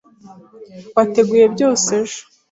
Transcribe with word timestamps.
Wateguye 0.95 1.45
byose 1.53 1.89
ejo? 2.01 2.21